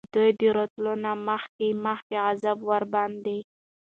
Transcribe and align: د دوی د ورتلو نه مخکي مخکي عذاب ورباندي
د 0.07 0.07
دوی 0.13 0.29
د 0.39 0.41
ورتلو 0.51 0.93
نه 1.03 1.11
مخکي 1.27 1.69
مخکي 1.85 2.17
عذاب 2.29 2.59
ورباندي 2.69 3.39